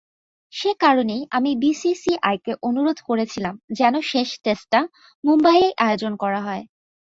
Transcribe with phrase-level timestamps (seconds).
[0.53, 4.79] সেকারণেই আমি বিসিসিআইকে অনুরোধ করেছিলাম যেন শেষ টেস্টটা
[5.23, 6.63] মুম্বাইয়েই আয়োজন করা হয়।